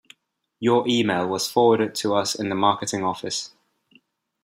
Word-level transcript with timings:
Your 0.59 0.87
email 0.87 1.27
was 1.27 1.47
forwarded 1.47 1.93
to 1.97 2.15
us 2.15 2.33
in 2.33 2.49
the 2.49 2.55
marketing 2.55 3.03
office. 3.03 3.51